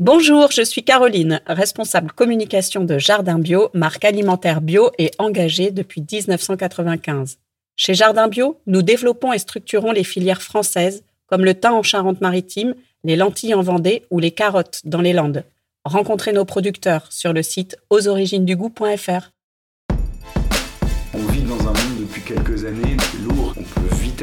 [0.00, 6.02] Bonjour, je suis Caroline, responsable communication de Jardin Bio, marque alimentaire bio et engagée depuis
[6.08, 7.38] 1995.
[7.74, 12.76] Chez Jardin Bio, nous développons et structurons les filières françaises comme le thym en Charente-Maritime,
[13.02, 15.42] les lentilles en Vendée ou les carottes dans les Landes.
[15.84, 19.32] Rencontrez nos producteurs sur le site ausoriginesdugoût.fr.
[21.12, 24.22] On vit dans un monde depuis quelques années lourd, on peut vite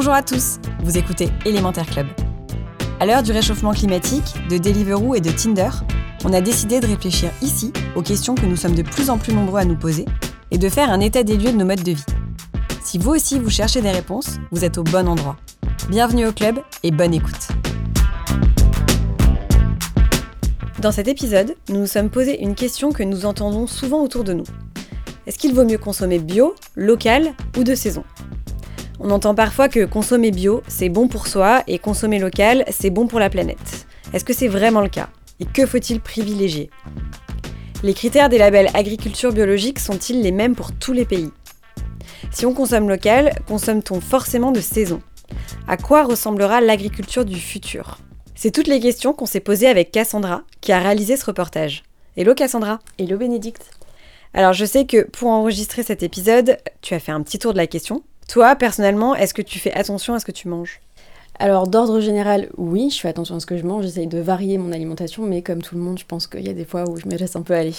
[0.00, 2.06] Bonjour à tous, vous écoutez Élémentaire Club.
[3.00, 5.70] À l'heure du réchauffement climatique, de Deliveroo et de Tinder,
[6.24, 9.34] on a décidé de réfléchir ici aux questions que nous sommes de plus en plus
[9.34, 10.04] nombreux à nous poser
[10.52, 12.04] et de faire un état des lieux de nos modes de vie.
[12.84, 15.36] Si vous aussi vous cherchez des réponses, vous êtes au bon endroit.
[15.88, 17.48] Bienvenue au club et bonne écoute.
[20.78, 24.32] Dans cet épisode, nous nous sommes posé une question que nous entendons souvent autour de
[24.32, 24.46] nous.
[25.26, 28.04] Est-ce qu'il vaut mieux consommer bio, local ou de saison?
[29.00, 33.06] On entend parfois que consommer bio, c'est bon pour soi et consommer local, c'est bon
[33.06, 33.86] pour la planète.
[34.12, 35.08] Est-ce que c'est vraiment le cas?
[35.38, 36.68] Et que faut-il privilégier?
[37.84, 41.30] Les critères des labels agriculture biologique sont-ils les mêmes pour tous les pays?
[42.32, 45.00] Si on consomme local, consomme-t-on forcément de saison?
[45.68, 47.98] À quoi ressemblera l'agriculture du futur?
[48.34, 51.84] C'est toutes les questions qu'on s'est posées avec Cassandra, qui a réalisé ce reportage.
[52.16, 52.80] Hello Cassandra.
[52.98, 53.70] Hello Bénédicte.
[54.34, 57.58] Alors je sais que pour enregistrer cet épisode, tu as fait un petit tour de
[57.58, 58.02] la question.
[58.28, 60.80] Toi, personnellement, est-ce que tu fais attention à ce que tu manges?
[61.38, 64.58] Alors d'ordre général, oui, je fais attention à ce que je mange, j'essaye de varier
[64.58, 66.96] mon alimentation, mais comme tout le monde, je pense qu'il y a des fois où
[66.98, 67.74] je me laisse un peu aller.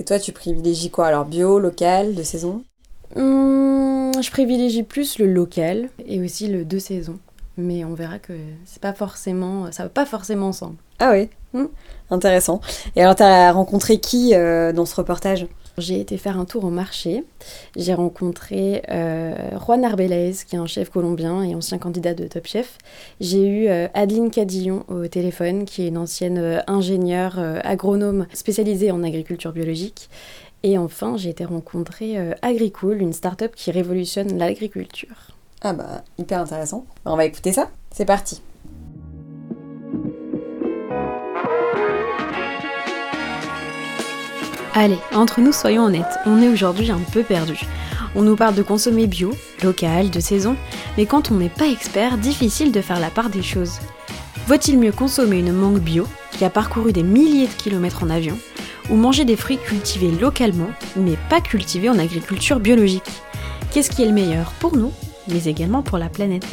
[0.00, 1.06] Et toi, tu privilégies quoi?
[1.06, 2.64] Alors bio, local, de saison?
[3.14, 7.18] Hum, Je privilégie plus le local et aussi le de saison.
[7.56, 8.32] Mais on verra que
[8.64, 10.76] c'est pas forcément, ça va pas forcément ensemble.
[10.98, 11.28] Ah oui?
[11.52, 11.66] Hmm.
[12.10, 12.60] Intéressant.
[12.96, 15.46] Et alors, t'as rencontré qui euh, dans ce reportage?
[15.76, 17.24] J'ai été faire un tour au marché.
[17.76, 22.46] J'ai rencontré euh, Juan Arbelez, qui est un chef colombien et ancien candidat de Top
[22.46, 22.78] Chef.
[23.20, 28.90] J'ai eu euh, Adeline Cadillon au téléphone, qui est une ancienne euh, ingénieure agronome spécialisée
[28.90, 30.08] en agriculture biologique.
[30.62, 35.34] Et enfin, j'ai été rencontrer Agricool, une start-up qui révolutionne l'agriculture.
[35.60, 36.86] Ah bah, hyper intéressant.
[37.04, 37.68] On va écouter ça.
[37.90, 38.40] C'est parti.
[44.76, 47.60] Allez, entre nous, soyons honnêtes, on est aujourd'hui un peu perdu.
[48.16, 49.30] On nous parle de consommer bio,
[49.62, 50.56] local, de saison,
[50.96, 53.78] mais quand on n'est pas expert, difficile de faire la part des choses.
[54.48, 58.36] Vaut-il mieux consommer une mangue bio, qui a parcouru des milliers de kilomètres en avion,
[58.90, 63.22] ou manger des fruits cultivés localement, mais pas cultivés en agriculture biologique?
[63.70, 64.90] Qu'est-ce qui est le meilleur pour nous,
[65.28, 66.46] mais également pour la planète?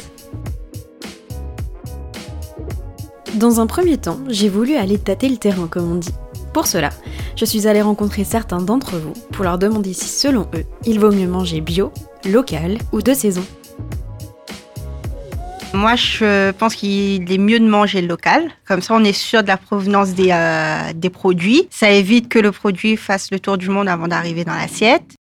[3.34, 6.14] Dans un premier temps, j'ai voulu aller tâter le terrain, comme on dit.
[6.52, 6.90] Pour cela,
[7.42, 11.10] je suis allée rencontrer certains d'entre vous pour leur demander si, selon eux, il vaut
[11.10, 11.90] mieux manger bio,
[12.24, 13.44] local ou de saison.
[15.74, 18.48] Moi, je pense qu'il est mieux de manger local.
[18.64, 21.66] Comme ça, on est sûr de la provenance des, euh, des produits.
[21.68, 25.16] Ça évite que le produit fasse le tour du monde avant d'arriver dans l'assiette.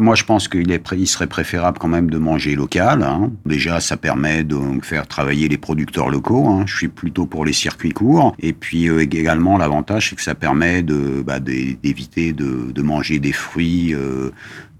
[0.00, 0.66] Moi, je pense qu'il
[1.06, 3.02] serait préférable quand même de manger local.
[3.02, 3.30] hein.
[3.44, 6.46] Déjà, ça permet de faire travailler les producteurs locaux.
[6.48, 6.64] hein.
[6.66, 8.34] Je suis plutôt pour les circuits courts.
[8.38, 13.18] Et puis euh, également, l'avantage, c'est que ça permet bah, d'é- d'éviter de, de manger
[13.18, 14.30] des fruits euh,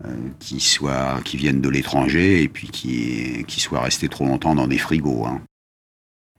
[0.05, 4.55] euh, qui soient qui viennent de l'étranger et puis qui qui soient restés trop longtemps
[4.55, 5.25] dans des frigos.
[5.26, 5.41] hein.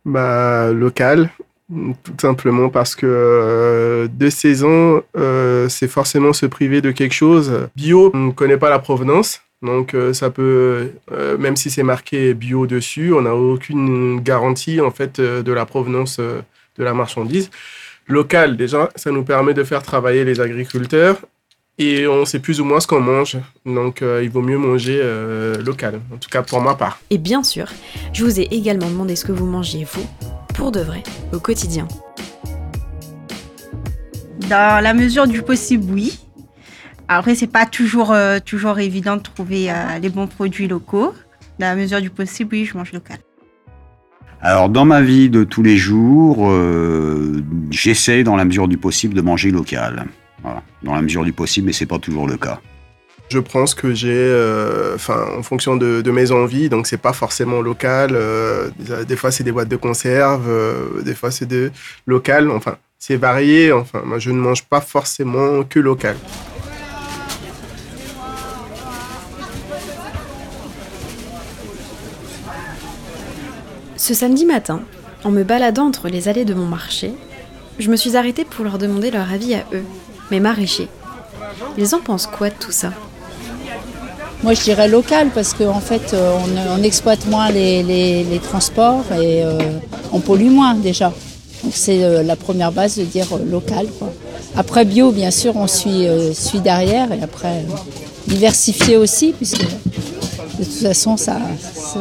[0.05, 1.29] Bah, local,
[1.69, 7.67] tout simplement parce que euh, de saison, euh, c'est forcément se priver de quelque chose.
[7.75, 9.41] Bio, on ne connaît pas la provenance.
[9.61, 14.79] Donc euh, ça peut, euh, même si c'est marqué bio dessus, on n'a aucune garantie
[14.79, 17.49] en fait de la provenance de la marchandise.
[18.07, 21.17] Local, déjà, ça nous permet de faire travailler les agriculteurs
[21.79, 23.37] et on sait plus ou moins ce qu'on mange.
[23.65, 25.03] Donc il vaut mieux manger
[25.65, 26.99] local, en tout cas pour ma part.
[27.09, 27.67] Et bien sûr,
[28.13, 30.07] je vous ai également demandé ce que vous mangez, vous,
[30.57, 31.87] pour de vrai, au quotidien.
[34.49, 36.19] Dans la mesure du possible, oui.
[37.07, 41.13] Après, c'est pas toujours, euh, toujours évident de trouver euh, les bons produits locaux.
[41.59, 43.19] Dans la mesure du possible, oui, je mange local.
[44.41, 49.13] Alors, dans ma vie de tous les jours, euh, j'essaie, dans la mesure du possible,
[49.13, 50.05] de manger local.
[50.41, 50.63] Voilà.
[50.83, 52.59] Dans la mesure du possible, mais c'est pas toujours le cas.
[53.29, 56.69] Je prends ce que j'ai, euh, en fonction de, mes envies.
[56.69, 58.11] Donc, c'est pas forcément local.
[58.13, 58.69] Euh,
[59.05, 60.47] des fois, c'est des boîtes de conserve.
[60.47, 61.71] Euh, des fois, c'est de
[62.05, 62.49] local.
[62.49, 63.73] Enfin, c'est varié.
[63.73, 66.15] Enfin, moi, je ne mange pas forcément que local.
[73.97, 74.81] Ce samedi matin,
[75.25, 77.11] en me baladant entre les allées de mon marché,
[77.77, 79.83] je me suis arrêtée pour leur demander leur avis à eux,
[80.31, 80.87] mes maraîchers.
[81.77, 82.93] Ils en pensent quoi de tout ça?
[84.43, 86.37] Moi, je dirais local parce qu'en en fait, euh,
[86.77, 89.57] on, exploite moins les, transports et euh,
[90.13, 91.11] on pollue moins déjà.
[91.63, 93.87] Donc, c'est euh, la première base de dire local.
[94.55, 97.63] Après, bio, bien sûr, on suit, suit derrière et après,
[98.27, 101.37] diversifié aussi, puisque de toute façon, ça,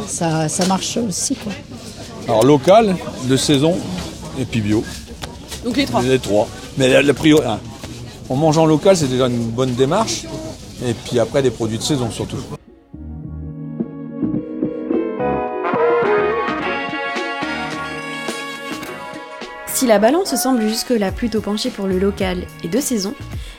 [0.06, 1.34] ça, ça, marche aussi.
[1.34, 1.52] Quoi.
[2.28, 2.96] Alors, local,
[3.28, 3.76] de saison
[4.38, 4.84] et puis bio.
[5.64, 6.48] Donc, les trois Les trois.
[6.78, 7.58] Mais la, priorité, hein.
[8.28, 10.24] en mangeant local, c'est déjà une bonne démarche.
[10.84, 12.38] Et puis après, des produits de saison surtout.
[19.76, 23.14] Si la balance semble jusque-là plutôt penchée pour le local et de saison,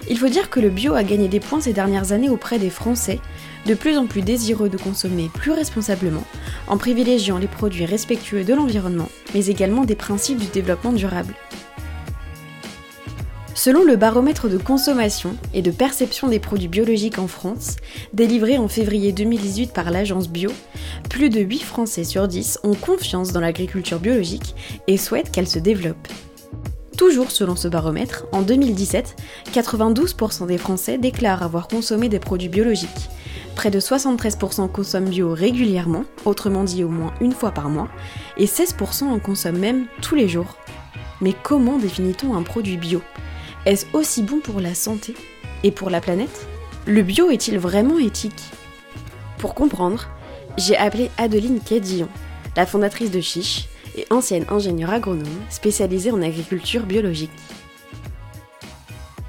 [0.09, 2.69] il faut dire que le bio a gagné des points ces dernières années auprès des
[2.71, 3.19] Français,
[3.67, 6.23] de plus en plus désireux de consommer plus responsablement,
[6.67, 11.35] en privilégiant les produits respectueux de l'environnement, mais également des principes du développement durable.
[13.57, 17.77] Selon le baromètre de consommation et de perception des produits biologiques en France,
[18.13, 20.51] délivré en février 2018 par l'agence Bio,
[21.09, 24.54] plus de 8 Français sur 10 ont confiance dans l'agriculture biologique
[24.86, 26.07] et souhaitent qu'elle se développe.
[27.00, 29.15] Toujours selon ce baromètre, en 2017,
[29.51, 33.10] 92% des Français déclarent avoir consommé des produits biologiques.
[33.56, 37.89] Près de 73% consomment bio régulièrement, autrement dit au moins une fois par mois,
[38.38, 40.57] et 16% en consomment même tous les jours.
[41.21, 43.01] Mais comment définit-on un produit bio?
[43.67, 45.13] Est-ce aussi bon pour la santé
[45.65, 46.47] et pour la planète?
[46.87, 48.41] Le bio est-il vraiment éthique?
[49.39, 50.07] Pour comprendre,
[50.57, 52.07] j'ai appelé Adeline Quedillon,
[52.55, 53.65] la fondatrice de Chiche
[53.97, 57.37] et ancienne ingénieure agronome spécialisée en agriculture biologique.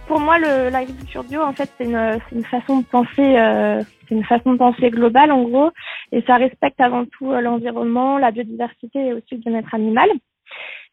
[0.07, 4.59] Pour moi, l'agriculture bio, en fait, c'est une, façon de penser, euh, une façon de
[4.59, 5.73] penser globale, en gros,
[6.13, 10.09] et ça respecte avant tout euh, l'environnement, la biodiversité et aussi le bien-être animal.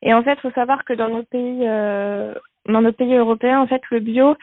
[0.02, 2.34] Et en fait, il faut savoir que dans nos pays euh,
[2.68, 4.36] dans nos pays européens, en fait, le bio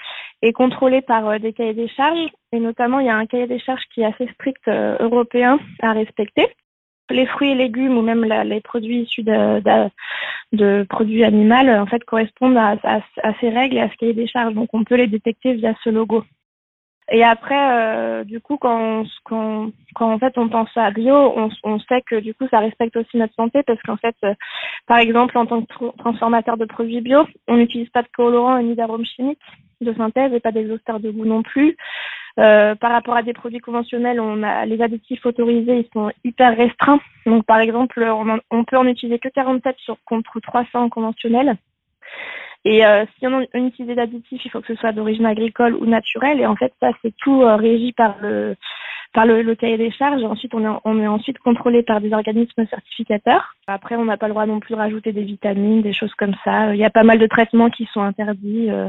[0.42, 3.46] est contrôlé par euh, des cahiers des charges et notamment il y a un cahier
[3.46, 6.48] des charges qui est assez strict euh, européen à respecter.
[7.10, 12.56] Les fruits et légumes ou même les produits issus de, produits animaux en fait correspondent
[12.56, 14.54] à, à, ces règles et à ce cahier des charges.
[14.54, 16.24] Donc on peut les détecter via ce logo.
[17.10, 21.50] Et après, euh, du coup, quand, quand, quand en fait on pense à bio, on,
[21.64, 24.34] on, sait que du coup ça respecte aussi notre santé parce qu'en fait, euh,
[24.86, 28.74] par exemple, en tant que transformateur de produits bio, on n'utilise pas de colorants ni
[28.74, 29.40] d'arômes chimiques
[29.80, 31.76] de synthèse et pas d'exhausteurs de goût non plus.
[32.38, 36.56] Euh, par rapport à des produits conventionnels, on a les additifs autorisés, ils sont hyper
[36.56, 37.00] restreints.
[37.26, 41.56] Donc, par exemple, on, on peut en utiliser que 47 sur contre 300 conventionnels.
[42.64, 45.74] Et euh, si on, on utilise des additifs, il faut que ce soit d'origine agricole
[45.74, 46.40] ou naturelle.
[46.40, 48.56] Et en fait, ça, c'est tout euh, régi par le
[49.12, 50.22] par le, le, cahier des charges.
[50.22, 53.54] Ensuite, on est, on est ensuite contrôlé par des organismes certificateurs.
[53.66, 56.34] Après, on n'a pas le droit non plus de rajouter des vitamines, des choses comme
[56.44, 56.74] ça.
[56.74, 58.70] Il y a pas mal de traitements qui sont interdits.
[58.70, 58.88] Euh.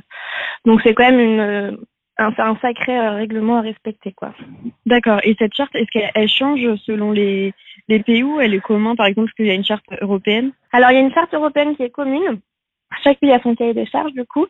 [0.65, 1.77] donc, c'est quand même une,
[2.19, 4.33] un, un sacré règlement à respecter, quoi.
[4.85, 5.19] D'accord.
[5.23, 7.53] Et cette charte, est-ce qu'elle change selon les,
[7.89, 10.51] les pays où elle est commune Par exemple, est-ce qu'il y a une charte européenne?
[10.71, 12.39] Alors, il y a une charte européenne qui est commune.
[13.03, 14.45] Chaque pays a son cahier des charges du coup,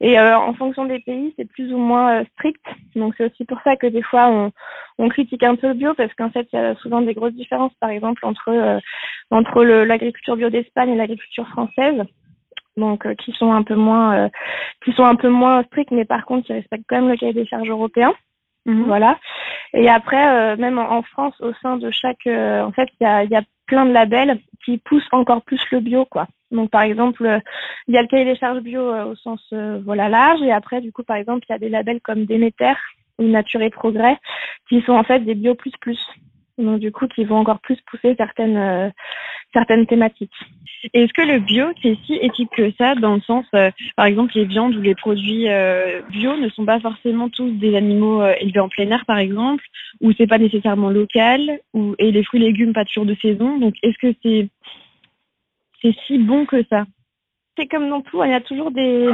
[0.00, 2.64] et euh, en fonction des pays, c'est plus ou moins euh, strict.
[2.94, 4.52] Donc c'est aussi pour ça que des fois on,
[4.98, 7.34] on critique un peu le bio parce qu'en fait il y a souvent des grosses
[7.34, 8.78] différences, par exemple entre euh,
[9.30, 12.02] entre l'agriculture bio d'Espagne et l'agriculture française,
[12.76, 14.30] donc qui sont un peu moins
[14.84, 17.32] qui sont un peu moins strictes, mais par contre qui respectent quand même le cahier
[17.32, 18.12] des charges européen.
[18.66, 18.84] Mhm.
[18.84, 19.18] Voilà.
[19.74, 23.36] Et après, même en, France, au sein de chaque, en fait, il y a, y
[23.36, 26.26] a plein de labels qui poussent encore plus le bio, quoi.
[26.50, 27.40] Donc par exemple,
[27.88, 30.52] il y a le cahier des charges bio euh, au sens euh, voilà large et
[30.52, 32.74] après du coup par exemple il y a des labels comme Déméter
[33.18, 34.18] ou Nature et Progrès
[34.68, 35.98] qui sont en fait des bio plus plus.
[36.58, 38.90] Donc du coup qui vont encore plus pousser certaines euh,
[39.52, 40.32] certaines thématiques.
[40.94, 43.44] Est-ce que le bio c'est si éthique que ça dans le sens
[43.96, 45.46] par exemple les viandes ou les produits
[46.10, 49.64] bio ne sont pas forcément tous des animaux élevés en plein air par exemple
[50.00, 53.58] ou c'est pas nécessairement local ou et les fruits et légumes pas toujours de saison.
[53.58, 54.48] Donc est-ce que c'est
[55.86, 56.84] c'est si bon que ça.
[57.56, 59.08] C'est comme dans tout, hein, il y a toujours des,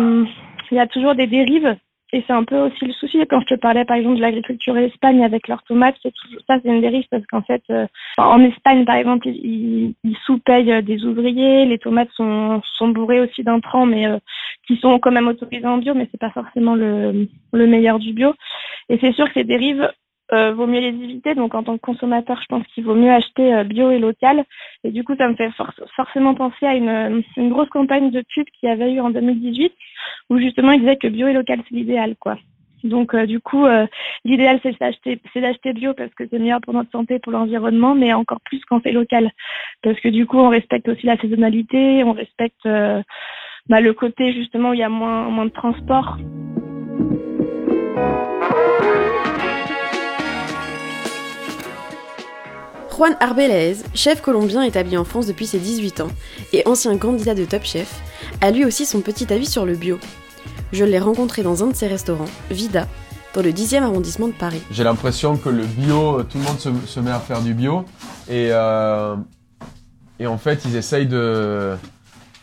[0.70, 1.76] il y a toujours des dérives.
[2.14, 4.76] Et c'est un peu aussi le souci quand je te parlais par exemple de l'agriculture
[4.76, 7.86] Espagne avec leurs tomates, ça c'est une dérive parce qu'en fait euh,
[8.18, 9.94] en Espagne par exemple ils,
[10.26, 14.18] sous-payent des ouvriers, les tomates sont, sont bourrées aussi d'intrants mais euh,
[14.66, 18.12] qui sont quand même autorisés en bio, mais c'est pas forcément le, le meilleur du
[18.12, 18.34] bio.
[18.90, 19.90] Et c'est sûr que ces dérives
[20.32, 21.34] euh, vaut mieux les éviter.
[21.34, 24.44] Donc en tant que consommateur, je pense qu'il vaut mieux acheter euh, bio et local.
[24.84, 25.50] Et du coup, ça me fait
[25.96, 29.72] forcément penser à une, grosse campagne de pub qu'il y avait eu en 2018,
[30.30, 32.38] où justement il disait que bio et local c'est l'idéal, quoi.
[32.84, 33.64] Donc euh, du coup,
[34.24, 38.40] l'idéal c'est d'acheter, bio parce que c'est meilleur pour notre santé, pour l'environnement, mais encore
[38.40, 39.30] plus quand c'est local,
[39.82, 42.66] parce que du coup on respecte aussi la saisonnalité, on respecte
[43.68, 46.18] bah, le côté justement où il y a moins moins de transport.
[52.94, 56.10] Juan Arbelez, chef colombien établi en France depuis ses 18 ans
[56.52, 58.02] et ancien candidat de Top Chef,
[58.42, 59.98] a lui aussi son petit avis sur le bio.
[60.72, 62.86] Je l'ai rencontré dans un de ses restaurants, Vida,
[63.34, 64.60] dans le 10e arrondissement de Paris.
[64.70, 67.86] J'ai l'impression que le bio, tout le monde se, met à faire du bio.
[68.28, 69.16] Et, euh,
[70.26, 71.78] en fait, ils essayent de,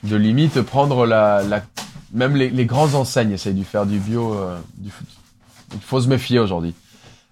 [0.04, 1.44] limite prendre la.
[2.12, 4.34] même les, grandes enseignes essayent de faire du bio.
[4.34, 6.74] Euh, il faut se méfier aujourd'hui.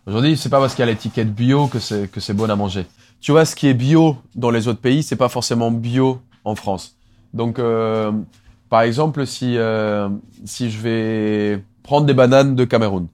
[0.05, 2.55] Aujourd'hui, c'est pas parce qu'il y a l'étiquette bio que c'est que c'est bon à
[2.55, 2.86] manger.
[3.19, 6.55] Tu vois, ce qui est bio dans les autres pays, c'est pas forcément bio en
[6.55, 6.95] France.
[7.33, 8.12] Donc, euh,
[8.69, 10.09] par exemple, si, euh,
[10.45, 13.07] si je vais prendre des bananes de Cameroun.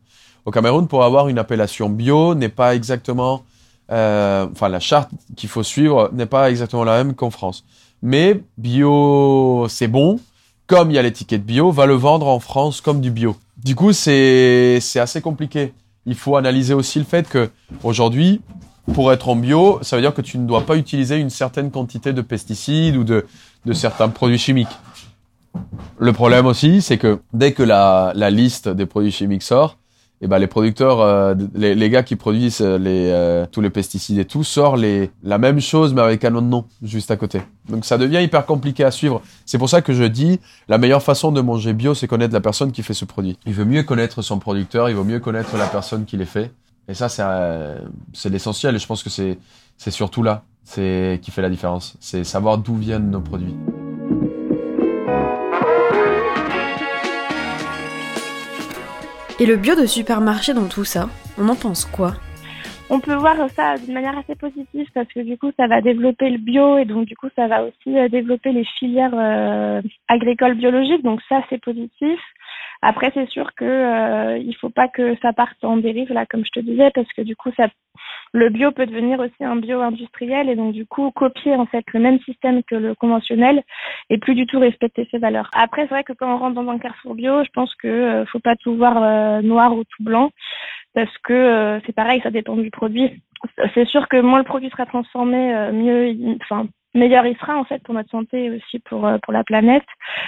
[0.46, 3.44] Au Cameroun, pour avoir une appellation bio, n'est pas exactement,
[3.92, 7.64] euh, enfin la charte qu'il faut suivre n'est pas exactement la même qu'en France.
[8.02, 10.20] Mais bio, c'est bon.
[10.68, 13.36] Comme il y a l'étiquette bio, va le vendre en France comme du bio.
[13.64, 15.74] Du coup, c'est assez compliqué.
[16.06, 17.50] Il faut analyser aussi le fait que
[17.84, 18.42] aujourd'hui,
[18.94, 21.72] pour être en bio, ça veut dire que tu ne dois pas utiliser une certaine
[21.72, 23.26] quantité de pesticides ou de
[23.66, 24.68] de certains produits chimiques.
[26.00, 29.78] Le problème aussi, c'est que dès que la, la, liste des produits chimiques sort,
[30.22, 34.18] eh ben les producteurs, euh, les, les, gars qui produisent les, euh, tous les pesticides
[34.18, 37.42] et tout, sortent les, la même chose mais avec un autre nom juste à côté.
[37.70, 39.22] Donc ça devient hyper compliqué à suivre.
[39.46, 42.42] C'est pour ça que je dis, la meilleure façon de manger bio, c'est connaître la
[42.42, 43.38] personne qui fait ce produit.
[43.46, 46.52] Il vaut mieux connaître son producteur, il vaut mieux connaître la personne qui les fait.
[46.88, 47.80] Et ça, c'est euh,
[48.14, 48.76] c'est l'essentiel.
[48.76, 49.38] Et je pense que c'est
[49.78, 51.98] c'est surtout là, c'est qui fait la différence.
[52.00, 53.56] C'est savoir d'où viennent nos produits.
[59.40, 62.14] Et le bio de supermarché dans tout ça, on en pense quoi?
[62.90, 66.30] On peut voir ça d'une manière assez positive parce que du coup ça va développer
[66.30, 70.56] le bio et donc du coup ça va aussi euh, développer les filières euh, agricoles
[70.56, 72.20] biologiques donc ça c'est positif.
[72.86, 76.44] Après c'est sûr que euh, il faut pas que ça parte en dérive là comme
[76.46, 77.50] je te disais parce que du coup
[78.34, 81.86] le bio peut devenir aussi un bio industriel et donc du coup copier en fait
[81.94, 83.64] le même système que le conventionnel
[84.10, 85.50] et plus du tout respecter ses valeurs.
[85.54, 88.26] Après c'est vrai que quand on rentre dans un carrefour bio, je pense que euh,
[88.26, 90.32] faut pas tout voir euh, noir ou tout blanc
[90.94, 93.24] parce que euh, c'est pareil, ça dépend du produit.
[93.74, 96.36] C'est sûr que moins le produit sera transformé, mieux,
[96.94, 99.84] meilleur il sera en fait pour notre santé et aussi pour euh, pour la planète.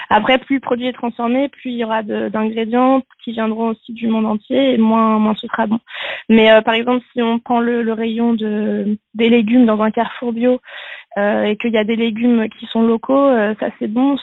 [0.09, 4.07] Après, plus le produit est transformé, plus il y aura d'ingrédients qui viendront aussi du
[4.07, 5.79] monde entier et moins moins ce sera bon.
[6.29, 9.91] Mais euh, par exemple, si on prend le, le rayon de des légumes dans un
[9.91, 10.59] carrefour bio
[11.17, 14.17] euh, et qu'il y a des légumes qui sont locaux, euh, ça c'est bon.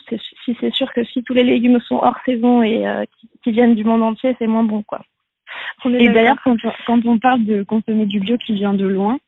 [0.45, 2.85] Si c'est sûr que si tous les légumes sont hors saison et
[3.19, 5.01] qui, qui, viennent du monde entier, c'est moins bon quoi.
[5.85, 6.57] Et d'ailleurs, quand,
[6.87, 9.19] quand on parle de consommer du bio qui vient de loin,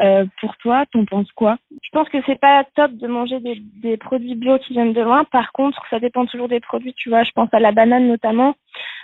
[0.00, 1.58] euh, pour toi, t'en penses quoi?
[1.82, 5.24] Je pense que c'est pas top de manger des, produits bio qui viennent de loin.
[5.24, 6.94] Par contre, ça dépend toujours des produits.
[6.94, 8.54] Tu vois, je pense à la banane notamment.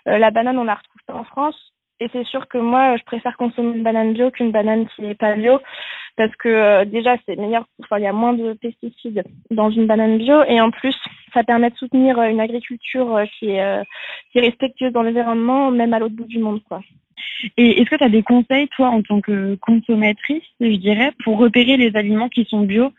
[0.09, 1.73] Euh, la banane, on la retrouve pas en France.
[1.99, 5.15] Et c'est sûr que moi, je préfère consommer une banane bio qu'une banane qui n'est
[5.15, 5.59] pas bio,
[6.17, 7.67] parce que euh, déjà, c'est meilleur.
[7.83, 10.95] Enfin, il y a moins de pesticides dans une banane bio, et en plus,
[11.33, 13.83] ça permet de soutenir une agriculture qui est,
[14.31, 16.81] qui est respectueuse dans l'environnement, même à l'autre bout du monde, quoi.
[17.57, 21.39] Et est-ce que tu as des conseils, toi, en tant que consommatrice, je dirais, pour
[21.39, 22.93] repérer les aliments qui sont bio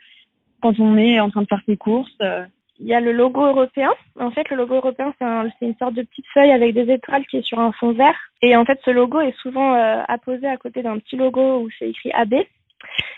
[0.62, 2.46] quand on est en train de faire ses courses euh?
[2.80, 3.92] Il y a le logo européen.
[4.20, 7.38] En fait, le logo européen, c'est une sorte de petite feuille avec des étoiles qui
[7.38, 8.16] est sur un fond vert.
[8.42, 11.70] Et en fait, ce logo est souvent euh, apposé à côté d'un petit logo où
[11.78, 12.36] c'est écrit AB.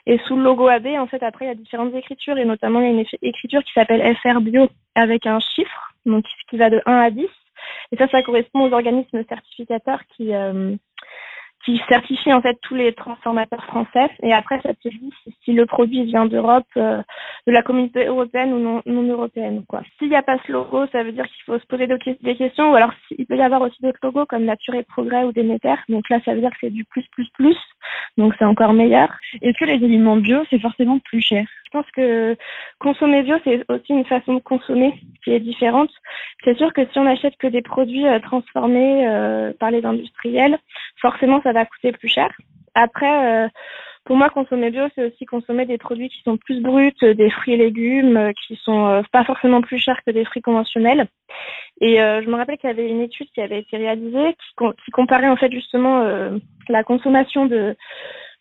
[0.05, 2.79] Et sous le logo AB, en fait, après, il y a différentes écritures et notamment,
[2.79, 6.69] il y a une écriture qui s'appelle FR Bio avec un chiffre, donc qui va
[6.69, 7.27] de 1 à 10.
[7.91, 10.75] Et ça, ça correspond aux organismes certificateurs qui, euh,
[11.65, 15.13] qui certifie en fait tous les transformateurs français et après ça te dit
[15.43, 17.01] si le produit vient d'Europe, euh,
[17.47, 19.81] de la communauté européenne ou non, européenne quoi.
[19.97, 22.71] S'il n'y a pas ce logo, ça veut dire qu'il faut se poser des questions
[22.71, 25.75] ou alors il peut y avoir aussi d'autres logos comme Nature et Progrès ou Déméter.
[25.89, 27.57] Donc là ça veut dire que c'est du plus plus plus.
[28.17, 29.09] Donc c'est encore meilleur.
[29.41, 32.35] Est-ce que les aliments bio c'est forcément plus cher Je pense que
[32.79, 34.91] consommer bio c'est aussi une façon de consommer
[35.23, 35.91] qui est différente.
[36.43, 40.57] C'est sûr que si on achète que des produits euh, transformés euh, par les industriels,
[40.99, 42.29] forcément ça va coûter plus cher.
[42.73, 43.47] Après, euh,
[44.05, 47.53] Pour moi, consommer bio, c'est aussi consommer des produits qui sont plus bruts, des fruits
[47.53, 51.05] et légumes qui sont pas forcément plus chers que des fruits conventionnels.
[51.81, 54.91] Et je me rappelle qu'il y avait une étude qui avait été réalisée qui, qui
[54.91, 55.95] comparait en fait justement
[56.69, 57.75] la consommation de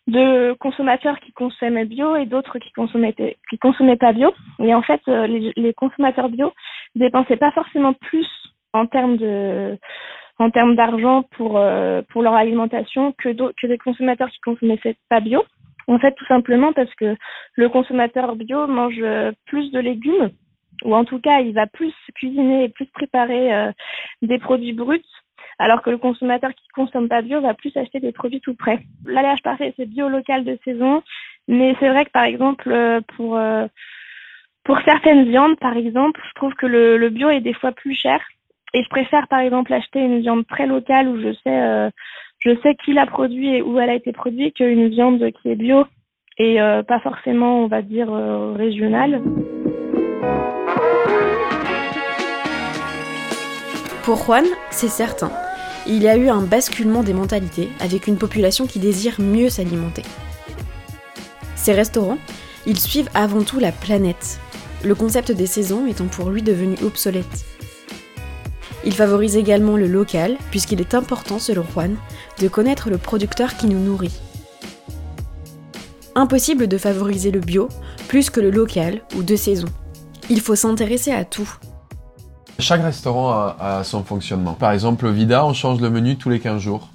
[0.09, 3.15] de consommateurs qui consommaient bio et d'autres qui consommaient
[3.49, 4.33] qui consommaient pas bio.
[4.59, 6.51] Et en fait, euh, les, consommateurs bio
[6.95, 8.27] dépensaient pas forcément plus
[8.73, 9.17] en termes
[10.75, 15.43] d'argent pour euh, pour leur alimentation que que des consommateurs qui consommaient pas bio.
[15.87, 17.15] En fait, tout simplement parce que
[17.53, 20.31] le consommateur bio mange euh, plus de légumes
[20.85, 23.51] ou en tout cas, il va plus cuisiner et plus préparer
[24.21, 25.03] des produits bruts
[25.59, 28.79] alors que le consommateur qui consomme pas bio va plus acheter des produits tout prêts.
[29.05, 31.03] L'alliage parfait, c'est bio local de saison,
[31.49, 33.67] mais c'est vrai que par exemple euh, pour euh,
[34.63, 38.21] pour certaines viandes, par exemple, je trouve que le, bio est des fois plus cher
[38.73, 41.89] et je préfère par exemple acheter une viande très locale où je sais euh,
[42.39, 45.55] je sais qui l'a produit et où elle a été produite qu'une viande qui est
[45.55, 45.85] bio
[46.37, 48.09] et pas forcément on va dire
[48.55, 49.21] régionale.
[54.05, 55.48] Pour Juan, c'est certain.
[55.91, 60.03] Il y a eu un basculement des mentalités avec une population qui désire mieux s'alimenter.
[61.55, 62.19] Ces restaurants,
[62.67, 64.39] ils suivent avant tout la planète,
[64.83, 67.43] le concept des saisons étant pour lui devenu obsolète.
[68.85, 71.95] Il favorise également le local, puisqu'il est important, selon Juan,
[72.39, 74.19] de connaître le producteur qui nous nourrit.
[76.13, 77.67] Impossible de favoriser le bio
[78.07, 79.67] plus que le local ou de saison.
[80.29, 81.49] Il faut s'intéresser à tout.
[82.59, 84.53] Chaque restaurant a, son fonctionnement.
[84.53, 86.89] Par exemple, Vida, on change le menu tous les 15 jours.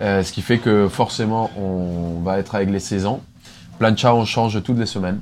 [0.00, 3.20] Euh, ce qui fait que forcément, on va être avec les saisons.
[3.78, 5.20] Plancha, on change toutes les semaines.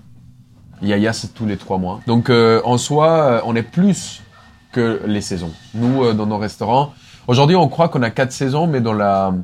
[0.80, 2.00] Yaya, c'est tous les 3 mois.
[2.06, 4.22] Donc, euh, en soi, euh, on est plus
[4.70, 5.50] que les saisons.
[5.74, 6.94] Nous, dans nos restaurants,
[7.26, 9.34] aujourd'hui, on croit qu'on a 4 saisons, mais dans la,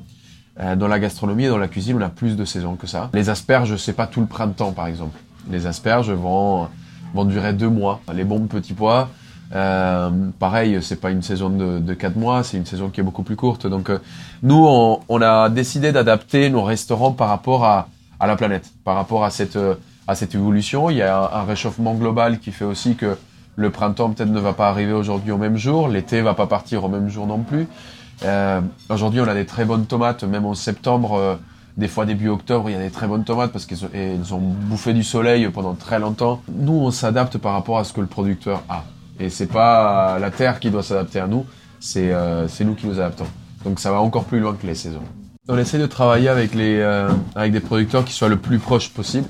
[0.76, 3.10] dans la gastronomie et dans la cuisine, on a plus de saisons que ça.
[3.14, 5.18] Les asperges, c'est pas tout le printemps, par exemple.
[5.50, 6.68] Les asperges vont,
[7.14, 8.00] vont durer 2 mois.
[8.14, 9.08] Les bombes petits pois,
[9.54, 13.04] euh, pareil, c'est pas une saison de, de 4 mois, c'est une saison qui est
[13.04, 13.66] beaucoup plus courte.
[13.66, 13.98] Donc euh,
[14.42, 14.66] nous,
[15.08, 17.88] on, a décidé d'adapter nos restaurants par rapport à,
[18.20, 19.74] la planète, par rapport à cette, euh,
[20.08, 20.90] à cette évolution.
[20.90, 23.16] Il y a un, réchauffement global qui fait aussi que
[23.54, 26.84] le printemps peut-être ne va pas arriver aujourd'hui au même jour, l'été va pas partir
[26.84, 27.68] au même jour non plus.
[28.24, 31.38] Euh, aujourd'hui, on a des très bonnes tomates, même en septembre.
[31.76, 34.34] des fois début octobre, il y a des très bonnes tomates parce qu'elles ont, elles
[34.34, 36.42] ont bouffé du soleil pendant très longtemps.
[36.52, 38.84] Nous, on s'adapte par rapport à ce que le producteur a.
[39.18, 41.46] Et c'est pas la terre qui doit s'adapter à nous,
[41.80, 43.26] c'est euh, nous qui nous adaptons.
[43.64, 45.02] Donc ça va encore plus loin que les saisons.
[45.48, 48.90] On essaie de travailler avec les euh, avec des producteurs qui soient le plus proches
[48.90, 49.26] possible.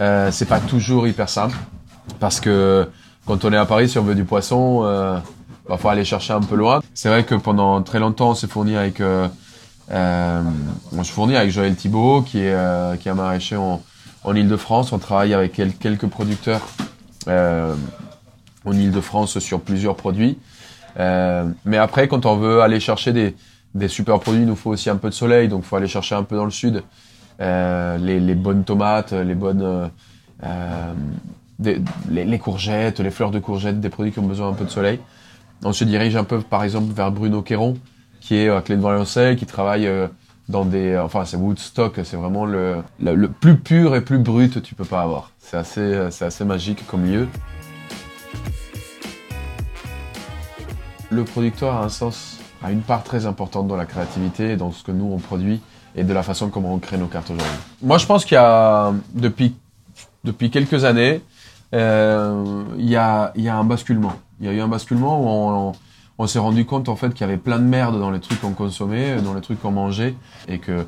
[0.00, 1.56] Euh, c'est pas toujours hyper simple
[2.20, 2.88] parce que
[3.26, 5.16] quand on est à Paris, si on veut du poisson, euh,
[5.68, 6.80] bah, faut aller chercher un peu loin.
[6.94, 9.28] C'est vrai que pendant très longtemps, on s'est fourni avec euh,
[9.90, 10.42] euh,
[10.96, 13.82] on fournit avec Joël Thibault qui est euh, qui est un maraîcher en
[14.24, 14.92] en Île-de-France.
[14.92, 16.62] On travaille avec quel- quelques producteurs
[17.28, 17.74] euh,
[18.64, 20.38] en Île-de-France sur plusieurs produits.
[20.98, 23.34] Euh, mais après, quand on veut aller chercher des,
[23.74, 25.88] des super produits, il nous faut aussi un peu de soleil, donc il faut aller
[25.88, 26.82] chercher un peu dans le sud.
[27.40, 29.90] Euh, les, bonnes tomates, les bonnes,
[30.44, 30.92] euh,
[31.58, 35.00] les, courgettes, les fleurs de courgettes, des produits qui ont besoin un peu de soleil.
[35.64, 37.76] On se dirige un peu, par exemple, vers Bruno Quéron,
[38.20, 39.90] qui est à Clé de Valençay, qui travaille
[40.48, 44.58] dans des, enfin c'est Woodstock, c'est vraiment le, le, plus pur et plus brut que
[44.60, 45.32] tu peux pas avoir.
[45.38, 47.26] C'est assez, c'est assez magique comme lieu.
[51.14, 54.82] Le producteur a un sens, a une part très importante dans la créativité, dans ce
[54.82, 55.60] que nous on produit
[55.94, 57.56] et de la façon comment on crée nos cartes aujourd'hui.
[57.82, 59.54] Moi je pense qu'il y a, depuis,
[60.24, 61.20] depuis quelques années,
[61.72, 64.14] euh, il y, a, il y a un basculement.
[64.40, 65.72] Il y a eu un basculement où
[66.18, 68.40] on, s'est rendu compte en fait qu'il y avait plein de merde dans les trucs
[68.40, 70.16] qu'on consommait, dans les trucs qu'on mangeait,
[70.48, 70.84] et que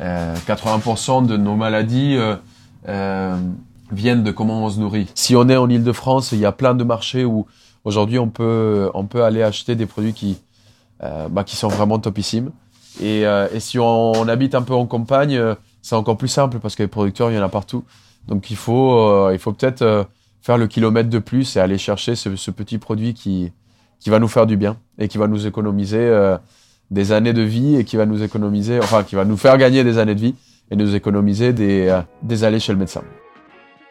[0.00, 2.36] euh, 80% de nos maladies euh,
[2.88, 3.36] euh,
[3.90, 5.08] viennent de comment on se nourrit.
[5.16, 7.46] Si on est en Ile-de-France, il y a plein de marchés où
[7.84, 10.38] aujourd'hui on peut, on peut aller acheter des produits qui,
[11.02, 12.50] euh, bah, qui sont vraiment topissimes.
[13.00, 16.60] Et, euh, et si on, habite un peu en campagne, euh, c'est encore plus simple
[16.60, 17.84] parce que les producteurs, il y en a partout.
[18.28, 20.06] Donc il faut, il faut peut-être
[20.40, 23.52] faire le kilomètre de plus et aller chercher ce, ce petit produit qui,
[24.00, 26.36] qui va nous faire du bien et qui va nous économiser
[26.90, 29.84] des années de vie et qui va nous économiser, enfin qui va nous faire gagner
[29.84, 30.34] des années de vie
[30.70, 33.02] et nous économiser des, des allées chez le médecin.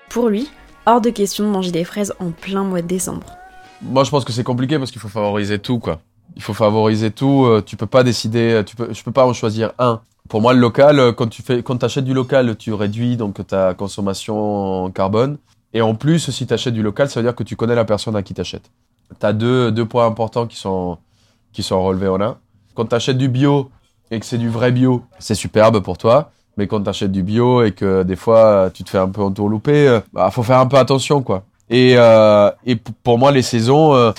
[0.09, 0.49] Pour lui,
[0.87, 3.37] hors de question de manger des fraises en plein mois de décembre.
[3.85, 5.99] Moi, je pense que c'est compliqué parce qu'il faut favoriser tout, quoi.
[6.35, 7.45] Il faut favoriser tout.
[7.45, 8.53] euh, tu peux pas décider.
[8.53, 10.01] euh, Tu peux, je peux pas en choisir un.
[10.29, 13.45] Pour moi, le local, euh, quand tu fais, quand achètes du local, tu réduis donc
[13.45, 15.37] ta consommation en carbone.
[15.73, 17.85] Et en plus, si tu achètes du local, ça veut dire que tu connais la
[17.85, 18.71] personne à qui t'achètes.
[19.19, 20.97] Tu as deux, deux points importants qui sont,
[21.51, 22.37] qui sont relevés en un.
[22.75, 23.69] Quand tu achètes du bio
[24.11, 26.31] et que c'est du vrai bio, c'est superbe pour toi.
[26.57, 29.99] Mais quand t'achètes du bio et que des fois tu te fais un peu entourlouper,
[30.13, 31.43] bah faut faire un peu attention quoi.
[31.69, 32.51] Et, euh,
[33.03, 34.11] pour moi les saisons, euh,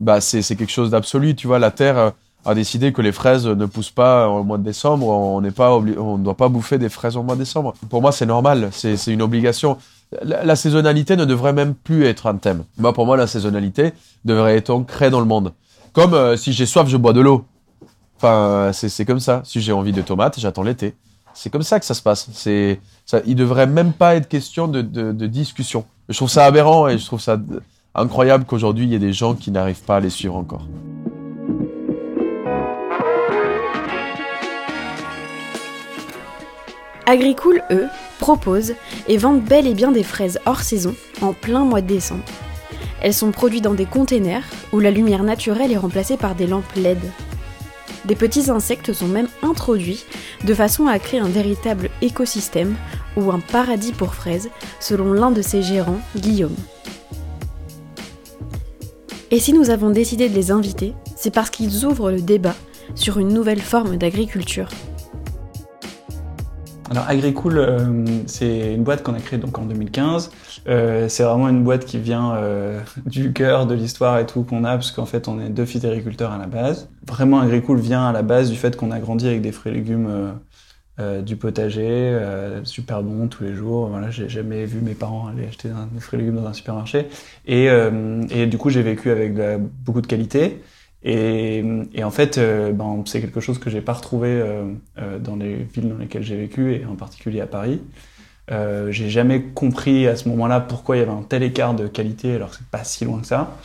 [0.00, 1.34] bah c'est quelque chose d'absolu.
[1.34, 2.10] Tu vois, la terre euh,
[2.44, 5.06] a décidé que les fraises ne poussent pas au mois de décembre.
[5.06, 7.74] On n'est pas on ne doit pas bouffer des fraises au mois de décembre.
[7.88, 9.78] Pour moi c'est normal, c'est une obligation.
[10.22, 12.64] La, saisonnalité ne devrait même plus être un thème.
[12.78, 13.92] Moi pour moi la saisonnalité
[14.24, 15.52] devrait être ancrée dans le monde.
[15.92, 17.44] Comme si j'ai soif, je bois de l'eau.
[18.16, 19.42] Enfin, c'est comme ça.
[19.44, 20.94] Si j'ai envie de tomates, j'attends l'été.
[21.34, 22.28] C'est comme ça que ça se passe.
[22.32, 22.80] C'est,
[23.26, 25.84] il devrait même pas être question de discussion.
[26.08, 27.38] Je trouve ça aberrant et je trouve ça
[27.94, 30.66] incroyable qu'aujourd'hui il y ait des gens qui n'arrivent pas à les suivre encore.
[37.04, 37.86] Agricool, eux,
[38.20, 38.74] proposent
[39.06, 42.24] et vendent bel et bien des fraises hors saison en plein mois de décembre.
[43.02, 46.72] Elles sont produites dans des containers où la lumière naturelle est remplacée par des lampes
[46.74, 46.98] LED.
[48.04, 50.04] Des petits insectes sont même introduits
[50.44, 52.76] de façon à créer un véritable écosystème
[53.18, 54.48] ou un paradis pour fraises,
[54.80, 56.56] selon l'un de ses gérants, Guillaume.
[59.30, 62.54] Et si nous avons décidé de les inviter, c'est parce qu'ils ouvrent le débat
[62.94, 64.68] sur une nouvelle forme d'agriculture.
[66.90, 70.30] Alors Agricool, euh, c'est une boîte qu'on a créée donc en 2015.
[70.68, 74.64] Euh, c'est vraiment une boîte qui vient euh, du cœur de l'histoire et tout qu'on
[74.64, 76.88] a, parce qu'en fait on est deux phytagriculteurs à la base.
[77.06, 79.74] Vraiment Agricool vient à la base du fait qu'on a grandi avec des fruits et
[79.74, 80.32] légumes
[81.00, 83.86] euh, du potager, euh, super bon tous les jours.
[83.86, 87.06] Voilà, j'ai jamais vu mes parents aller acheter des fruits et légumes dans un supermarché.
[87.46, 89.34] Et, euh, et du coup j'ai vécu avec
[89.84, 90.60] beaucoup de qualité.
[91.04, 92.40] Et, et en fait,
[92.74, 94.42] ben, c'est quelque chose que j'ai pas retrouvé
[95.20, 97.80] dans les villes dans lesquelles j'ai vécu, et en particulier à Paris.
[98.50, 102.34] J'ai jamais compris à ce moment-là pourquoi il y avait un tel écart de qualité
[102.34, 103.56] alors que c'est pas si loin que ça.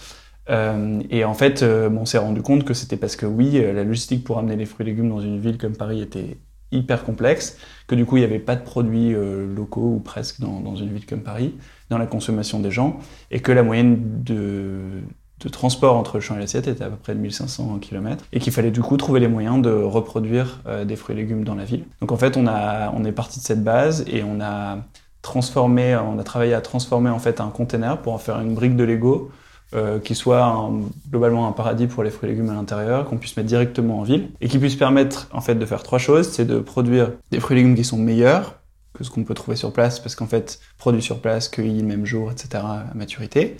[1.10, 4.38] Et en fait, on s'est rendu compte que c'était parce que oui, la logistique pour
[4.38, 6.38] amener les fruits et légumes dans une ville comme Paris était
[6.74, 7.58] hyper complexe,
[7.88, 10.90] que du coup il n'y avait pas de produits euh, locaux ou presque dans, une
[10.90, 11.56] ville comme Paris,
[11.90, 13.00] dans la consommation des gens,
[13.32, 15.02] et que la moyenne de,
[15.40, 18.40] de transport entre le champ et l'assiette était à peu près de 1500 km, et
[18.40, 21.56] qu'il fallait du coup trouver les moyens de reproduire euh, des fruits et légumes dans
[21.56, 21.86] la ville.
[22.02, 24.80] Donc en fait, on, a, on est parti de cette base et on a
[25.22, 28.76] transformé, on a travaillé à transformer en fait un container pour en faire une brique
[28.76, 29.32] de Lego
[29.76, 30.70] euh, qui soit
[31.10, 34.04] globalement un paradis pour les fruits et légumes à l'intérieur, qu'on puisse mettre directement en
[34.04, 37.40] ville et qui puisse permettre en fait de faire trois choses, c'est de produire des
[37.40, 38.60] fruits et légumes qui sont meilleurs
[38.94, 41.88] que ce qu'on peut trouver sur place parce qu'en fait produits sur place, cueillis le
[41.88, 42.64] même jour, etc.
[42.64, 43.58] à maturité.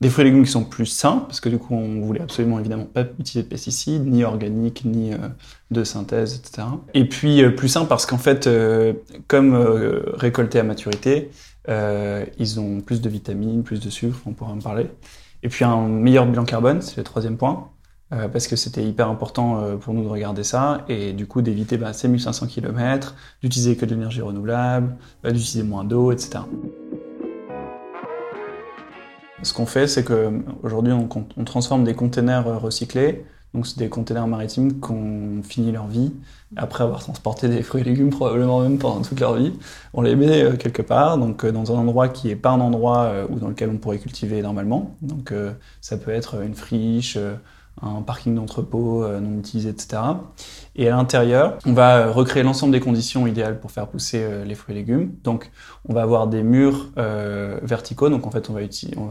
[0.00, 2.60] Des fruits et légumes qui sont plus sains parce que du coup on voulait absolument
[2.60, 5.16] évidemment pas utiliser de pesticides, ni organiques, ni euh,
[5.72, 6.68] de synthèse, etc.
[6.94, 8.48] Et puis euh, plus sains parce qu'en fait
[9.26, 9.56] comme
[10.14, 11.30] récoltés à maturité,
[11.66, 14.86] ils ont plus de vitamines, plus de sucre, on pourra en parler.
[15.42, 17.70] Et puis un meilleur bilan carbone, c'est le troisième point,
[18.12, 21.42] euh, parce que c'était hyper important euh, pour nous de regarder ça, et du coup
[21.42, 26.40] d'éviter bah, ces 1500 km, d'utiliser que de l'énergie renouvelable, euh, d'utiliser moins d'eau, etc.
[29.42, 34.26] Ce qu'on fait, c'est qu'aujourd'hui, on, on transforme des containers recyclés, donc c'est des containers
[34.26, 36.12] maritimes qui ont fini leur vie,
[36.56, 39.52] après avoir transporté des fruits et légumes probablement même pendant toute leur vie.
[39.94, 42.60] On les met euh, quelque part, donc euh, dans un endroit qui n'est pas un
[42.60, 44.94] endroit euh, où dans lequel on pourrait cultiver normalement.
[45.02, 45.32] Donc
[45.80, 47.18] ça peut être une friche,
[47.82, 50.02] un parking d'entrepôt non utilisé, etc.
[50.76, 54.74] Et à l'intérieur, on va recréer l'ensemble des conditions idéales pour faire pousser les fruits
[54.74, 55.12] et légumes.
[55.24, 55.50] Donc
[55.88, 56.88] on va avoir des murs
[57.62, 58.60] verticaux, donc en fait on va,
[58.96, 59.06] on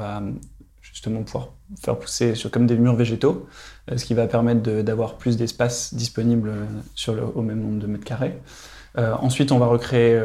[0.97, 3.45] justement pouvoir faire pousser sur, comme des murs végétaux,
[3.91, 7.85] euh, ce qui va permettre d'avoir plus d'espace disponible euh, sur au même nombre de
[7.85, 8.35] mètres carrés.
[8.97, 10.19] Euh, ensuite, on va recréer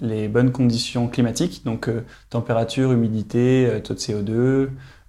[0.00, 1.88] les bonnes conditions climatiques, donc
[2.30, 4.32] température, humidité, taux de CO2,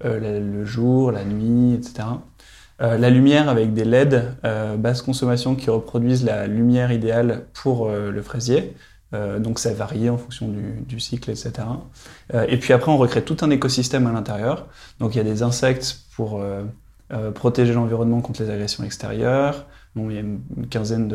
[0.06, 2.22] euh, la- le jour, la nuit, etc.
[2.80, 4.36] La lumière avec des LED
[4.78, 8.74] basse consommation qui reproduisent la lumière idéale pour le fraisier.
[9.14, 11.54] Euh, donc ça varie en fonction du, cycle, etc.
[12.34, 14.68] Euh, et puis après, on recrée tout un écosystème à l'intérieur.
[15.00, 16.64] Donc il y a des insectes pour euh,
[17.32, 19.66] protéger l'environnement contre les agressions extérieures.
[19.96, 21.08] Bon, il y a une quinzaine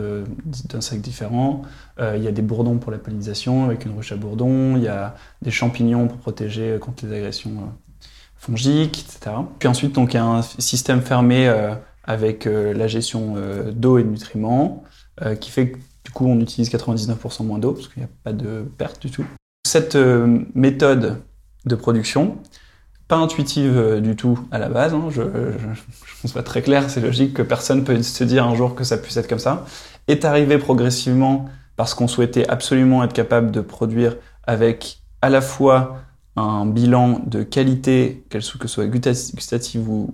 [0.68, 1.62] d'insectes différents.
[1.98, 4.76] Il y a des bourdons pour la pollinisation avec une ruche à bourdons.
[4.76, 7.72] Il y a des champignons pour protéger contre les agressions
[8.36, 9.34] fongiques, etc.
[9.58, 11.52] Puis ensuite, donc, il y a un système fermé
[12.04, 13.34] avec la gestion
[13.72, 14.84] d'eau et de nutriments
[15.40, 18.32] qui fait que du coup, on utilise 99% moins d'eau parce qu'il n'y a pas
[18.32, 19.26] de perte du tout.
[19.66, 21.20] Cette euh, méthode
[21.66, 22.38] de production,
[23.08, 26.88] pas intuitive euh, du tout à la base, hein, je, je, pense pas très clair,
[26.88, 29.66] c'est logique que personne peut se dire un jour que ça puisse être comme ça,
[30.06, 35.98] est arrivé progressivement parce qu'on souhaitait absolument être capable de produire avec à la fois
[36.36, 40.10] un bilan de qualité, que soit gusta- gustative ou,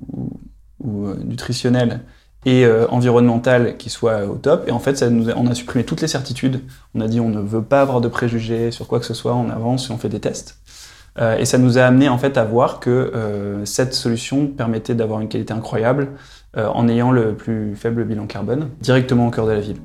[0.85, 2.01] euh, nutritionnelle,
[2.45, 4.65] et euh, environnemental qui soit au top.
[4.69, 6.61] Et en fait, ça nous on a supprimé toutes les certitudes.
[6.95, 9.35] On a dit on ne veut pas avoir de préjugés sur quoi que ce soit,
[9.35, 10.59] on avance et on fait des tests.
[11.19, 14.95] Euh, et ça nous a amené en fait à voir que euh, cette solution permettait
[14.95, 16.09] d'avoir une qualité incroyable
[16.57, 19.79] en ayant le plus faible bilan carbone directement au cœur de la ville.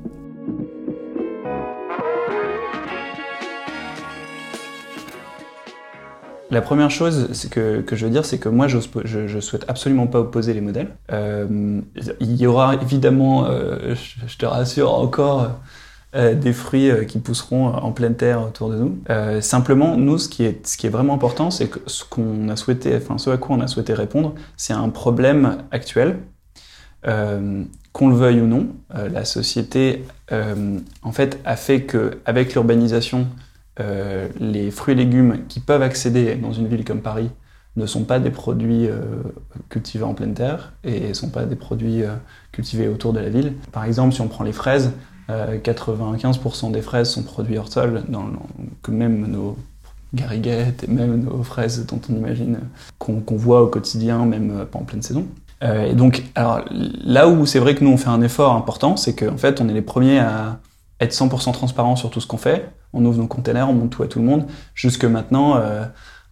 [6.50, 10.08] La première chose que, que je veux dire, c'est que moi, je, je souhaite absolument
[10.08, 10.88] pas opposer les modèles.
[11.12, 11.80] Euh,
[12.18, 13.94] il y aura évidemment, euh,
[14.26, 15.60] je, te rassure encore,
[16.16, 19.40] euh, des fruits qui pousseront en pleine terre autour de nous.
[19.40, 22.56] Simplement, nous, ce qui est, ce qui est vraiment important, c'est que ce qu'on a
[22.56, 26.18] souhaité, enfin, ce à quoi on a souhaité répondre, c'est un problème actuel.
[27.92, 33.28] Qu'on le veuille ou non, la société, en fait, a fait que, avec l'urbanisation,
[33.78, 37.30] euh, les fruits et légumes qui peuvent accéder dans une ville comme Paris
[37.76, 39.00] ne sont pas des produits euh,
[39.68, 42.14] cultivés en pleine terre et ne sont pas des produits euh,
[42.52, 43.54] cultivés autour de la ville.
[43.72, 44.92] Par exemple, si on prend les fraises,
[45.30, 48.02] euh, 95% des fraises sont produits hors sol,
[48.82, 49.56] que même nos
[50.12, 52.58] gariguettes et même nos fraises dont on imagine
[52.98, 55.26] qu'on voit au quotidien, même pas en pleine saison.
[55.62, 59.36] Et donc, là où c'est vrai que nous on fait un effort important, c'est qu'en
[59.36, 60.58] fait on est les premiers à
[61.00, 62.70] être 100% transparent sur tout ce qu'on fait.
[62.92, 64.46] On ouvre nos containers, on montre tout à tout le monde.
[64.74, 65.84] Jusque maintenant, euh,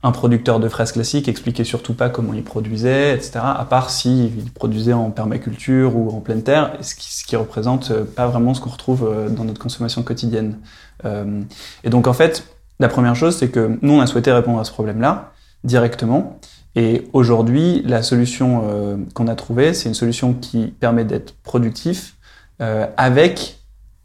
[0.02, 3.40] un producteur de fraises classiques expliquait surtout pas comment il produisait, etc.
[3.42, 7.90] À part s'il produisait en permaculture ou en pleine terre, ce qui, ce qui représente
[7.90, 10.58] euh, pas vraiment ce qu'on retrouve euh, dans notre consommation quotidienne.
[11.04, 11.42] Euh,
[11.84, 12.44] et donc en fait,
[12.80, 15.32] la première chose, c'est que nous on a souhaité répondre à ce problème-là
[15.64, 16.38] directement.
[16.76, 22.14] Et aujourd'hui, la solution euh, qu'on a trouvée, c'est une solution qui permet d'être productif
[22.60, 23.57] euh, avec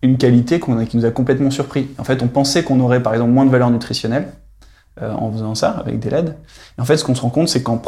[0.03, 1.87] une qualité a- qui nous a complètement surpris.
[1.97, 4.27] En fait, on pensait qu'on aurait par exemple moins de valeur nutritionnelle
[5.01, 6.35] euh, en faisant ça avec des LED.
[6.77, 7.81] Et en fait, ce qu'on se rend compte, c'est qu'en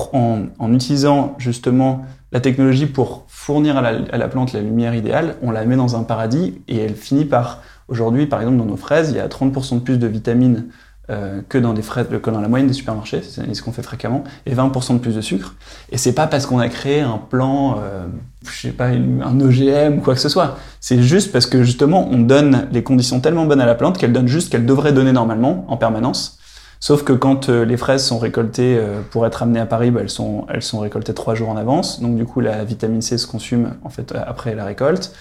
[0.57, 2.01] en utilisant justement
[2.31, 5.75] la technologie pour fournir à la, à la plante la lumière idéale, on la met
[5.75, 9.19] dans un paradis et elle finit par, aujourd'hui, par exemple, dans nos fraises, il y
[9.19, 10.65] a 30% de plus de vitamines
[11.09, 13.83] euh, que dans des fraises, que dans la moyenne des supermarchés, c'est analyse qu'on fait
[13.83, 15.55] fréquemment, et 20% de plus de sucre.
[15.91, 18.05] Et c'est pas parce qu'on a créé un plan, euh,
[18.43, 20.57] je sais pas, un OGM ou quoi que ce soit.
[20.79, 24.13] C'est juste parce que justement, on donne les conditions tellement bonnes à la plante qu'elle
[24.13, 26.39] donne juste ce qu'elle devrait donner normalement, en permanence.
[26.79, 30.01] Sauf que quand euh, les fraises sont récoltées euh, pour être amenées à Paris, bah,
[30.01, 30.45] elles, sont,
[30.79, 32.01] récoltées trois jours en avance.
[32.01, 35.13] Donc du coup, la vitamine C se consume en fait euh, après la récolte.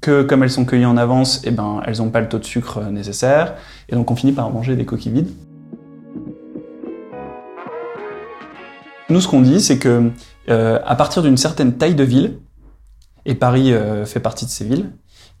[0.00, 2.44] Que comme elles sont cueillies en avance, eh ben, elles n'ont pas le taux de
[2.44, 3.54] sucre nécessaire.
[3.88, 5.30] Et donc on finit par manger des coquilles vides.
[9.10, 10.10] Nous, ce qu'on dit, c'est que
[10.48, 12.40] à partir d'une certaine taille de ville,
[13.26, 13.72] et Paris
[14.06, 14.90] fait partie de ces villes,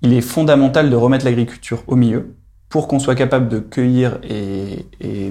[0.00, 2.36] il est fondamental de remettre l'agriculture au milieu
[2.72, 4.86] pour qu'on soit capable de cueillir et,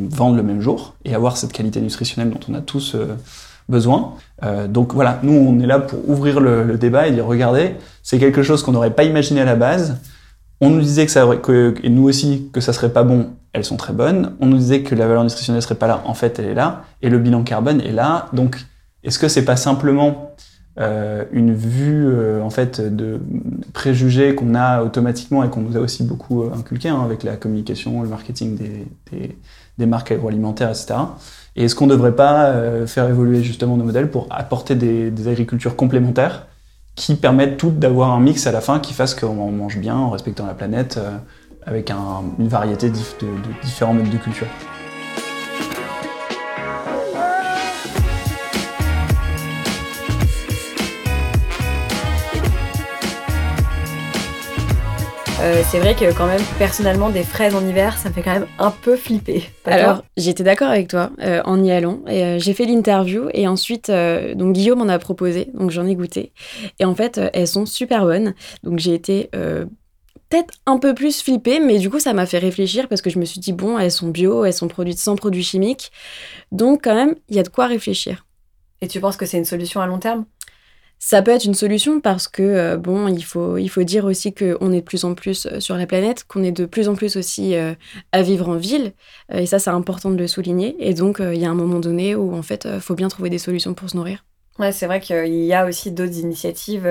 [0.09, 3.17] vendre le même jour et avoir cette qualité nutritionnelle dont on a tous euh,
[3.67, 4.13] besoin.
[4.43, 8.19] Euh, donc voilà, nous on est là pour ouvrir le, débat et dire regardez, c'est
[8.19, 9.97] quelque chose qu'on n'aurait pas imaginé à la base.
[10.59, 13.65] On nous disait que ça que, et nous aussi que ça serait pas bon, elles
[13.65, 14.33] sont très bonnes.
[14.39, 16.83] On nous disait que la valeur nutritionnelle serait pas là, en fait elle est là,
[17.01, 18.27] et le bilan carbone est là.
[18.33, 18.59] Donc
[19.03, 20.35] est-ce que c'est pas simplement
[20.79, 23.19] euh, une vue euh, en fait de
[23.73, 27.35] préjugés qu'on a automatiquement et qu'on nous a aussi beaucoup euh, inculqué hein, avec la
[27.35, 30.93] communication, le marketing des, marques agroalimentaires, etc.
[31.55, 32.53] Et est-ce qu'on ne devrait pas
[32.85, 36.45] faire évoluer justement nos modèles pour apporter des, agricultures complémentaires
[36.95, 40.11] qui permettent toutes d'avoir un mix à la fin qui fasse qu'on mange bien en
[40.11, 40.99] respectant la planète
[41.65, 42.95] avec un- une variété de
[43.63, 44.47] différents modes de culture?
[55.41, 58.33] Euh, c'est vrai que quand même, personnellement, des fraises en hiver, ça me fait quand
[58.33, 59.43] même un peu flipper.
[59.65, 62.01] Alors, j'étais d'accord avec toi euh, en y allant.
[62.07, 65.95] Et euh, j'ai fait l'interview et ensuite, donc Guillaume m'en a proposé, donc j'en ai
[65.95, 66.31] goûté.
[66.79, 68.35] Et en fait, elles sont super bonnes.
[68.61, 72.87] Donc j'ai été peut-être un peu plus flippée, mais du coup, ça m'a fait réfléchir
[72.87, 75.43] parce que je me suis dit, bon, elles sont bio, elles sont produites sans produits
[75.43, 75.91] chimiques.
[76.51, 78.27] Donc quand même, il y a de quoi réfléchir.
[78.81, 80.25] Et tu penses que c'est une solution à long terme?
[81.03, 84.35] Ça peut être une solution parce que, euh, bon, il faut, il faut dire aussi
[84.35, 86.93] qu'on est de plus en plus euh, sur la planète, qu'on est de plus en
[86.93, 87.73] plus aussi euh,
[88.11, 88.93] à vivre en ville.
[89.33, 90.75] Et ça, c'est important de le souligner.
[90.77, 93.31] Et donc, il y a un moment donné où, en fait, il faut bien trouver
[93.31, 94.23] des solutions pour se nourrir.
[94.59, 96.87] Ouais, c'est vrai qu'il y a aussi d'autres initiatives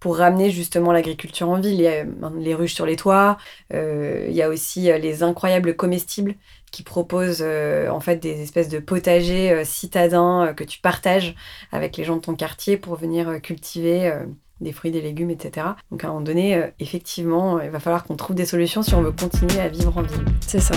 [0.00, 1.72] pour ramener justement l'agriculture en ville.
[1.72, 2.04] Il y a
[2.38, 3.38] les ruches sur les toits,
[3.72, 6.34] il y a aussi les incroyables comestibles
[6.76, 11.34] qui proposent euh, en fait des espèces de potagers euh, citadins euh, que tu partages
[11.72, 14.26] avec les gens de ton quartier pour venir euh, cultiver euh,
[14.60, 15.68] des fruits, des légumes, etc.
[15.90, 18.94] Donc à un moment donné, euh, effectivement, il va falloir qu'on trouve des solutions si
[18.94, 20.26] on veut continuer à vivre en ville.
[20.46, 20.74] C'est ça.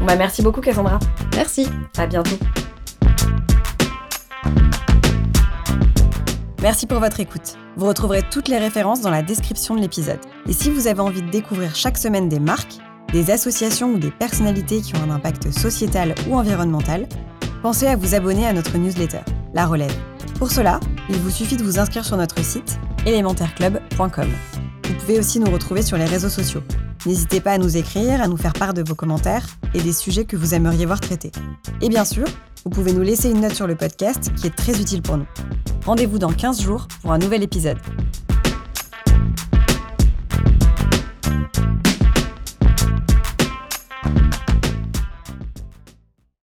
[0.00, 0.98] Bon, bah, merci beaucoup Cassandra.
[1.34, 1.68] Merci.
[1.98, 2.38] À bientôt.
[6.62, 7.58] Merci pour votre écoute.
[7.76, 10.20] Vous retrouverez toutes les références dans la description de l'épisode.
[10.48, 12.78] Et si vous avez envie de découvrir chaque semaine des marques,
[13.12, 17.08] des associations ou des personnalités qui ont un impact sociétal ou environnemental,
[17.62, 19.20] pensez à vous abonner à notre newsletter,
[19.54, 19.94] La Relève.
[20.38, 24.28] Pour cela, il vous suffit de vous inscrire sur notre site élémentaireclub.com.
[24.84, 26.62] Vous pouvez aussi nous retrouver sur les réseaux sociaux.
[27.06, 30.24] N'hésitez pas à nous écrire, à nous faire part de vos commentaires et des sujets
[30.24, 31.32] que vous aimeriez voir traités.
[31.80, 32.26] Et bien sûr,
[32.64, 35.26] vous pouvez nous laisser une note sur le podcast qui est très utile pour nous.
[35.86, 37.78] Rendez-vous dans 15 jours pour un nouvel épisode.